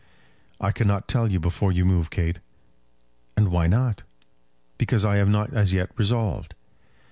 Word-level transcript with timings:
"I 0.59 0.71
cannot 0.71 1.07
tell 1.07 1.29
you 1.29 1.39
before 1.39 1.71
you 1.71 1.85
move, 1.85 2.09
Kate." 2.09 2.39
"And 3.37 3.49
why 3.49 3.67
not?" 3.67 4.01
"Because 4.79 5.05
I 5.05 5.17
have 5.17 5.29
not 5.29 5.53
as 5.53 5.73
yet 5.73 5.91
resolved." 5.95 6.55